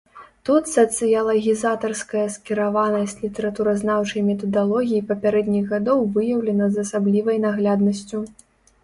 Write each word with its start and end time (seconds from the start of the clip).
Тут 0.49 0.69
сацыялагізатарская 0.75 2.23
скіраванасць 2.35 3.13
літаратуразнаўчай 3.25 4.21
метадалогіі 4.31 5.03
папярэдніх 5.13 5.69
гадоў 5.75 5.99
выяўлена 6.17 6.71
з 6.71 6.75
асаблівай 6.87 7.37
нагляднасцю. 7.45 8.25